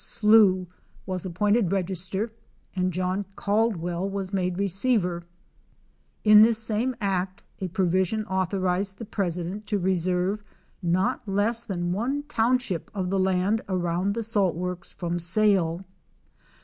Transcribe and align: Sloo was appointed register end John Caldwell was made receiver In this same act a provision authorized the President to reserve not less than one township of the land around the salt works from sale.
Sloo 0.03 0.65
was 1.05 1.27
appointed 1.27 1.71
register 1.71 2.31
end 2.75 2.91
John 2.91 3.23
Caldwell 3.35 4.09
was 4.09 4.33
made 4.33 4.57
receiver 4.57 5.21
In 6.23 6.41
this 6.41 6.57
same 6.57 6.95
act 6.99 7.43
a 7.59 7.67
provision 7.67 8.25
authorized 8.25 8.97
the 8.97 9.05
President 9.05 9.67
to 9.67 9.77
reserve 9.77 10.41
not 10.81 11.21
less 11.27 11.63
than 11.65 11.91
one 11.91 12.23
township 12.23 12.89
of 12.95 13.11
the 13.11 13.19
land 13.19 13.61
around 13.69 14.15
the 14.15 14.23
salt 14.23 14.55
works 14.55 14.91
from 14.91 15.19
sale. 15.19 15.85